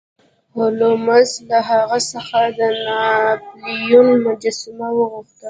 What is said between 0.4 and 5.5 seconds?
هولمز له هغه څخه د ناپلیون مجسمه وغوښته.